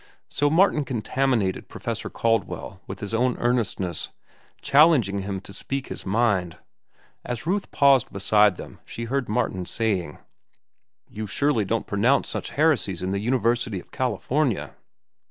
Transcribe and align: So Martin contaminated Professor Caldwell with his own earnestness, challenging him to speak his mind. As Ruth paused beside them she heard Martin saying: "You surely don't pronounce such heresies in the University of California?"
So 0.29 0.49
Martin 0.49 0.83
contaminated 0.83 1.67
Professor 1.69 2.09
Caldwell 2.09 2.81
with 2.87 3.01
his 3.01 3.13
own 3.13 3.37
earnestness, 3.37 4.09
challenging 4.63 5.19
him 5.19 5.39
to 5.41 5.53
speak 5.53 5.89
his 5.89 6.07
mind. 6.07 6.57
As 7.23 7.45
Ruth 7.45 7.69
paused 7.69 8.11
beside 8.11 8.55
them 8.55 8.79
she 8.83 9.03
heard 9.03 9.29
Martin 9.29 9.63
saying: 9.67 10.17
"You 11.07 11.27
surely 11.27 11.65
don't 11.65 11.85
pronounce 11.85 12.29
such 12.29 12.49
heresies 12.57 13.03
in 13.03 13.11
the 13.11 13.19
University 13.19 13.79
of 13.79 13.91
California?" 13.91 14.73